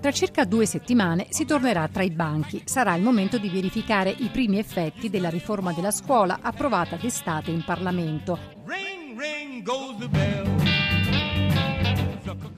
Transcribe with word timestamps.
Tra 0.00 0.10
circa 0.10 0.44
due 0.44 0.66
settimane 0.66 1.26
si 1.30 1.44
tornerà 1.44 1.88
tra 1.88 2.02
i 2.02 2.10
banchi. 2.10 2.62
Sarà 2.64 2.94
il 2.94 3.02
momento 3.02 3.38
di 3.38 3.48
verificare 3.48 4.10
i 4.10 4.28
primi 4.32 4.58
effetti 4.58 5.08
della 5.08 5.30
riforma 5.30 5.72
della 5.72 5.90
scuola 5.90 6.38
approvata 6.42 6.96
d'estate 6.96 7.50
in 7.50 7.62
Parlamento. 7.64 8.38
Ring, 8.66 9.18
ring 9.18 9.62
goes 9.62 9.96
the 9.98 10.08
bell. 10.08 10.50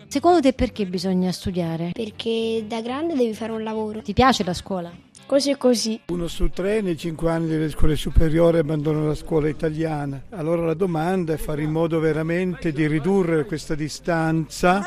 Secondo 0.08 0.40
te 0.40 0.52
perché 0.52 0.86
bisogna 0.86 1.32
studiare? 1.32 1.90
Perché 1.92 2.64
da 2.66 2.80
grande 2.80 3.14
devi 3.14 3.34
fare 3.34 3.52
un 3.52 3.62
lavoro. 3.62 4.00
Ti 4.00 4.12
piace 4.12 4.44
la 4.44 4.54
scuola? 4.54 4.90
Così 5.26 5.50
e 5.50 5.56
così. 5.56 6.00
Uno 6.08 6.28
su 6.28 6.50
tre 6.50 6.80
nei 6.80 6.96
cinque 6.96 7.30
anni 7.30 7.48
delle 7.48 7.70
scuole 7.70 7.96
superiori 7.96 8.58
abbandona 8.58 9.06
la 9.06 9.14
scuola 9.14 9.48
italiana. 9.48 10.22
Allora 10.30 10.64
la 10.64 10.74
domanda 10.74 11.32
è 11.32 11.36
fare 11.36 11.62
in 11.62 11.72
modo 11.72 11.98
veramente 11.98 12.72
di 12.72 12.86
ridurre 12.86 13.44
questa 13.44 13.74
distanza. 13.74 14.82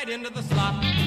right 0.00 0.08
into 0.08 0.30
the 0.30 0.42
slot. 0.42 0.99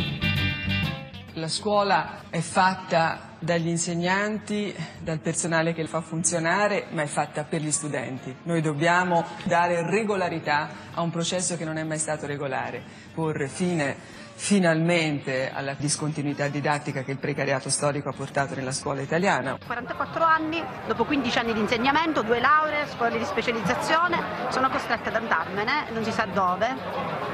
La 1.37 1.47
scuola 1.47 2.21
è 2.29 2.41
fatta 2.41 3.31
dagli 3.39 3.67
insegnanti, 3.67 4.73
dal 4.99 5.17
personale 5.17 5.73
che 5.73 5.81
la 5.81 5.87
fa 5.87 6.01
funzionare, 6.01 6.85
ma 6.91 7.01
è 7.01 7.07
fatta 7.07 7.43
per 7.43 7.59
gli 7.59 7.71
studenti. 7.71 8.35
Noi 8.43 8.61
dobbiamo 8.61 9.25
dare 9.45 9.83
regolarità 9.89 10.69
a 10.93 11.01
un 11.01 11.09
processo 11.09 11.57
che 11.57 11.65
non 11.65 11.77
è 11.77 11.83
mai 11.83 11.97
stato 11.97 12.27
regolare, 12.27 12.83
porre 13.15 13.47
fine 13.47 14.21
finalmente 14.35 15.51
alla 15.51 15.73
discontinuità 15.73 16.47
didattica 16.49 17.01
che 17.01 17.11
il 17.11 17.17
precariato 17.17 17.69
storico 17.71 18.09
ha 18.09 18.13
portato 18.13 18.53
nella 18.53 18.71
scuola 18.71 19.01
italiana. 19.01 19.57
44 19.65 20.23
anni, 20.23 20.63
dopo 20.85 21.03
15 21.03 21.37
anni 21.39 21.53
di 21.53 21.59
insegnamento, 21.61 22.21
due 22.21 22.39
lauree, 22.39 22.85
scuole 22.87 23.17
di 23.17 23.25
specializzazione, 23.25 24.21
sono 24.49 24.69
costretta 24.69 25.09
ad 25.09 25.15
andarmene, 25.15 25.89
non 25.93 26.03
si 26.03 26.11
sa 26.11 26.25
dove, 26.25 26.67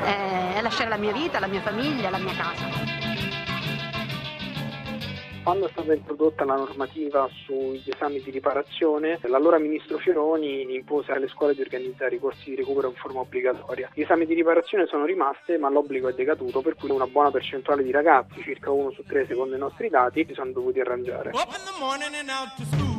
eh, 0.06 0.58
e 0.58 0.62
lasciare 0.62 0.90
la 0.90 0.98
mia 0.98 1.12
vita, 1.12 1.40
la 1.40 1.48
mia 1.48 1.62
famiglia, 1.62 2.10
la 2.10 2.18
mia 2.18 2.36
casa. 2.36 3.19
Quando 5.50 5.66
è 5.66 5.72
stata 5.72 5.96
introdotta 5.96 6.46
la 6.46 6.58
normativa 6.58 7.28
sugli 7.44 7.90
esami 7.90 8.22
di 8.22 8.30
riparazione, 8.30 9.18
l'allora 9.24 9.58
ministro 9.58 9.98
Fioroni 9.98 10.62
impose 10.76 11.12
alle 11.12 11.28
scuole 11.28 11.56
di 11.56 11.62
organizzare 11.62 12.14
i 12.14 12.20
corsi 12.20 12.52
di 12.52 12.56
recupero 12.56 12.90
in 12.90 12.94
forma 12.94 13.22
obbligatoria. 13.22 13.90
Gli 13.96 14.02
esami 14.02 14.28
di 14.28 14.36
riparazione 14.36 14.86
sono 14.86 15.06
rimaste, 15.06 15.58
ma 15.58 15.68
l'obbligo 15.68 16.08
è 16.08 16.14
decaduto, 16.14 16.62
per 16.62 16.76
cui 16.76 16.92
una 16.92 17.08
buona 17.08 17.32
percentuale 17.32 17.82
di 17.82 17.90
ragazzi, 17.90 18.44
circa 18.44 18.70
uno 18.70 18.92
su 18.92 19.02
tre 19.02 19.26
secondo 19.26 19.56
i 19.56 19.60
nostri 19.60 19.90
dati, 19.90 20.24
si 20.24 20.36
sono 20.36 20.52
dovuti 20.52 20.82
arrangiare. 20.82 21.32
Up 21.32 21.48
in 21.48 21.66
the 21.66 21.80
morning 21.80 22.14
and 22.14 22.30
out 22.30 22.56
to 22.56 22.64
school. 22.66 22.99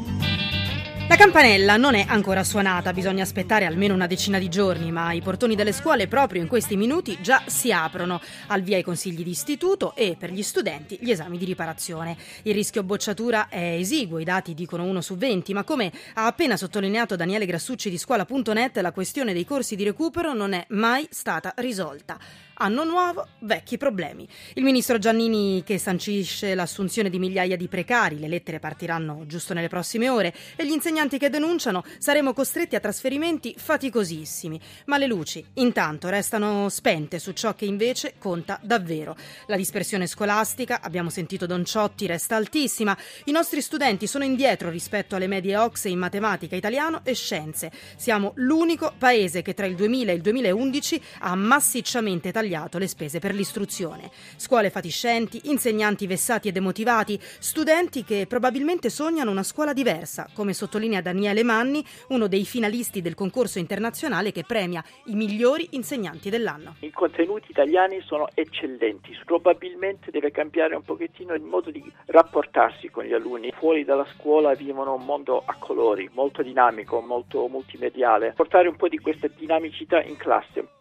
La 1.11 1.16
campanella 1.16 1.77
non 1.77 1.97
è 1.97 2.05
ancora 2.06 2.44
suonata, 2.44 2.92
bisogna 2.92 3.25
aspettare 3.25 3.64
almeno 3.64 3.94
una 3.94 4.06
decina 4.06 4.39
di 4.39 4.48
giorni, 4.48 4.92
ma 4.92 5.12
i 5.12 5.20
portoni 5.20 5.56
delle 5.56 5.72
scuole 5.72 6.06
proprio 6.06 6.41
in 6.41 6.47
questi 6.47 6.77
minuti 6.77 7.19
già 7.20 7.42
si 7.47 7.72
aprono. 7.72 8.20
Al 8.47 8.62
via 8.62 8.78
i 8.78 8.84
consigli 8.84 9.25
di 9.25 9.30
istituto 9.30 9.97
e 9.97 10.14
per 10.17 10.30
gli 10.30 10.44
studenti 10.44 10.98
gli 11.00 11.11
esami 11.11 11.36
di 11.36 11.44
riparazione. 11.47 12.17
Il 12.42 12.55
rischio 12.55 12.84
bocciatura 12.84 13.48
è 13.48 13.75
esiguo, 13.80 14.20
i 14.20 14.25
dati 14.25 14.55
dicono 14.55 14.84
1 14.84 15.00
su 15.00 15.17
20, 15.17 15.52
ma 15.52 15.64
come 15.64 15.90
ha 16.14 16.27
appena 16.27 16.57
sottolineato 16.57 17.17
Daniele 17.17 17.45
Grassucci 17.45 17.90
di 17.90 17.98
scuola.net, 17.98 18.79
la 18.79 18.92
questione 18.92 19.33
dei 19.33 19.45
corsi 19.45 19.74
di 19.74 19.83
recupero 19.83 20.33
non 20.33 20.52
è 20.52 20.64
mai 20.68 21.08
stata 21.11 21.52
risolta. 21.56 22.18
Anno 22.63 22.85
nuovo, 22.85 23.27
vecchi 23.39 23.79
problemi. 23.79 24.29
Il 24.53 24.65
ministro 24.65 24.98
Giannini 24.98 25.63
che 25.65 25.79
sancisce 25.79 26.55
l'assunzione 26.55 27.09
di 27.09 27.19
migliaia 27.19 27.57
di 27.57 27.69
precari, 27.69 28.19
le 28.19 28.29
lettere 28.29 28.59
partiranno 28.59 29.25
giusto 29.25 29.55
nelle 29.55 29.69
prossime 29.69 30.11
ore 30.11 30.35
e 30.57 30.67
gli 30.67 30.71
insegnanti 30.71 31.17
che 31.17 31.31
denunciano 31.31 31.83
saremo 31.97 32.35
costretti 32.35 32.77
a 32.77 32.81
trasferimenti 32.81 33.55
faticosissimi. 33.57 34.61
Ma 34.87 34.98
le 34.98 35.07
luci 35.07 35.43
intanto 35.55 36.11
restano 36.11 36.69
spente 36.69 37.19
su 37.19 37.33
ciò 37.33 37.55
che 37.55 37.65
invece 37.65 38.17
conta 38.19 38.61
davvero. 38.63 39.17
La 39.47 39.57
dispersione 39.57 40.07
scolastica, 40.07 40.83
abbiamo 40.83 41.09
sentito 41.09 41.47
Don 41.47 41.65
Ciotti, 41.65 42.05
resta 42.05 42.37
altissima. 42.37 42.95
I 43.25 43.33
nostri 43.33 43.63
studenti 43.63 44.07
sono 44.07 44.25
indietro 44.25 44.69
rispetto 44.69 45.17
alle 45.17 45.29
medie 45.29 45.57
OXE 45.57 45.89
in 45.89 45.98
matematica, 45.98 46.57
italiano 46.57 47.01
e 47.05 47.15
scienze. 47.15 47.73
Siamo 47.97 48.33
l'unico 48.35 48.92
paese 48.98 49.41
che 49.41 49.55
tra 49.55 49.65
il 49.65 49.77
2000 49.77 50.13
e 50.13 50.15
il 50.15 50.21
2011 50.21 51.03
ha 51.21 51.35
massicciamente 51.35 52.31
tagliato 52.31 52.48
tagliato 52.50 52.78
le 52.78 52.88
spese 52.88 53.20
per 53.20 53.33
l'istruzione. 53.33 54.11
Scuole 54.36 54.70
fatiscenti, 54.70 55.42
insegnanti 55.44 56.08
vessati 56.08 56.48
e 56.48 56.52
demotivati, 56.52 57.18
studenti 57.20 58.02
che 58.02 58.27
probabilmente 58.28 58.90
sognano 58.90 59.30
una 59.30 59.44
scuola 59.44 59.72
diversa, 59.72 60.28
come 60.34 60.52
sottolinea 60.52 61.00
Daniele 61.00 61.44
Manni, 61.44 61.84
uno 62.08 62.27
dei 62.27 62.44
finalisti 62.44 63.00
del 63.00 63.14
concorso 63.14 63.61
internazionale 63.61 64.33
che 64.33 64.42
premia 64.44 64.83
i 65.05 65.14
migliori 65.14 65.68
insegnanti 65.72 66.28
dell'anno. 66.28 66.74
I 66.80 66.90
contenuti 66.90 67.52
italiani 67.52 68.00
sono 68.05 68.28
eccellenti, 68.34 69.17
probabilmente 69.24 70.11
deve 70.11 70.32
cambiare 70.32 70.74
un 70.74 70.82
pochettino 70.82 71.34
il 71.34 71.42
modo 71.42 71.70
di 71.70 71.82
rapportarsi 72.06 72.88
con 72.88 73.05
gli 73.05 73.12
alunni. 73.12 73.52
Fuori 73.56 73.84
dalla 73.84 74.06
scuola 74.17 74.55
vivono 74.55 74.94
un 74.94 75.05
mondo 75.05 75.42
a 75.44 75.55
colori, 75.58 76.11
molto 76.12 76.42
dinamico, 76.42 77.00
molto 77.00 77.46
multimediale. 77.46 78.32
Portare 78.34 78.68
un 78.68 78.77
po' 78.77 78.88
di 78.88 78.98
questa 78.98 79.28
dinamicità 79.28 80.02
in 80.02 80.17
classe. 80.17 80.78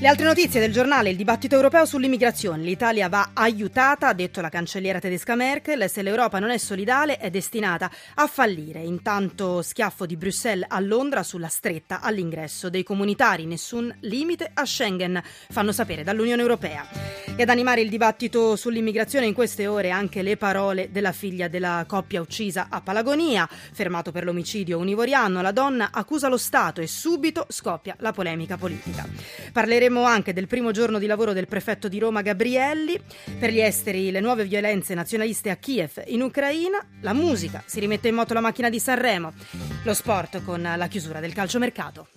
Le 0.00 0.06
altre 0.06 0.26
notizie 0.26 0.60
del 0.60 0.70
giornale, 0.72 1.10
il 1.10 1.16
dibattito 1.16 1.56
europeo 1.56 1.84
sull'immigrazione. 1.84 2.62
L'Italia 2.62 3.08
va 3.08 3.30
aiutata, 3.34 4.06
ha 4.06 4.12
detto 4.12 4.40
la 4.40 4.48
cancelliera 4.48 5.00
tedesca 5.00 5.34
Merkel, 5.34 5.90
se 5.90 6.02
l'Europa 6.02 6.38
non 6.38 6.50
è 6.50 6.56
solidale 6.56 7.16
è 7.18 7.30
destinata 7.30 7.90
a 8.14 8.28
fallire. 8.28 8.78
Intanto 8.80 9.60
schiaffo 9.60 10.06
di 10.06 10.16
Bruxelles 10.16 10.66
a 10.68 10.78
Londra 10.78 11.24
sulla 11.24 11.48
stretta 11.48 12.00
all'ingresso 12.00 12.70
dei 12.70 12.84
comunitari, 12.84 13.44
nessun 13.44 13.92
limite 14.02 14.48
a 14.54 14.64
Schengen, 14.64 15.20
fanno 15.50 15.72
sapere 15.72 16.04
dall'Unione 16.04 16.42
Europea. 16.42 17.27
E 17.38 17.42
ad 17.42 17.50
animare 17.50 17.82
il 17.82 17.88
dibattito 17.88 18.56
sull'immigrazione 18.56 19.26
in 19.26 19.32
queste 19.32 19.68
ore 19.68 19.90
anche 19.90 20.22
le 20.22 20.36
parole 20.36 20.90
della 20.90 21.12
figlia 21.12 21.46
della 21.46 21.84
coppia 21.86 22.20
uccisa 22.20 22.66
a 22.68 22.80
Palagonia, 22.80 23.48
fermato 23.48 24.10
per 24.10 24.24
l'omicidio 24.24 24.76
univoriano, 24.76 25.40
la 25.40 25.52
donna 25.52 25.90
accusa 25.92 26.26
lo 26.26 26.36
Stato 26.36 26.80
e 26.80 26.88
subito 26.88 27.46
scoppia 27.48 27.94
la 28.00 28.10
polemica 28.10 28.56
politica. 28.56 29.06
Parleremo 29.52 30.02
anche 30.02 30.32
del 30.32 30.48
primo 30.48 30.72
giorno 30.72 30.98
di 30.98 31.06
lavoro 31.06 31.32
del 31.32 31.46
prefetto 31.46 31.86
di 31.86 32.00
Roma 32.00 32.22
Gabrielli, 32.22 33.00
per 33.38 33.52
gli 33.52 33.60
esteri 33.60 34.10
le 34.10 34.18
nuove 34.18 34.44
violenze 34.44 34.94
nazionaliste 34.94 35.50
a 35.50 35.54
Kiev 35.54 36.02
in 36.06 36.22
Ucraina, 36.22 36.84
la 37.02 37.12
musica, 37.12 37.62
si 37.66 37.78
rimette 37.78 38.08
in 38.08 38.16
moto 38.16 38.34
la 38.34 38.40
macchina 38.40 38.68
di 38.68 38.80
Sanremo, 38.80 39.32
lo 39.84 39.94
sport 39.94 40.42
con 40.42 40.60
la 40.60 40.88
chiusura 40.88 41.20
del 41.20 41.34
calciomercato. 41.34 42.08